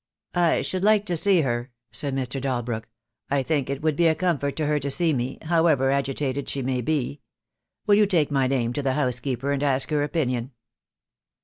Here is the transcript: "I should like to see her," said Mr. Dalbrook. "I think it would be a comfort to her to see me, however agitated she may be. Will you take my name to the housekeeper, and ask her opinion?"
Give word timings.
"I 0.33 0.63
should 0.63 0.83
like 0.83 1.05
to 1.05 1.15
see 1.15 1.41
her," 1.41 1.69
said 1.91 2.15
Mr. 2.15 2.41
Dalbrook. 2.41 2.85
"I 3.29 3.43
think 3.43 3.69
it 3.69 3.83
would 3.83 3.95
be 3.95 4.07
a 4.07 4.15
comfort 4.15 4.55
to 4.55 4.65
her 4.65 4.79
to 4.79 4.89
see 4.89 5.13
me, 5.13 5.37
however 5.43 5.91
agitated 5.91 6.49
she 6.49 6.63
may 6.63 6.81
be. 6.81 7.21
Will 7.85 7.93
you 7.93 8.07
take 8.07 8.31
my 8.31 8.47
name 8.47 8.73
to 8.73 8.81
the 8.81 8.93
housekeeper, 8.93 9.51
and 9.51 9.61
ask 9.61 9.91
her 9.91 10.01
opinion?" 10.01 10.53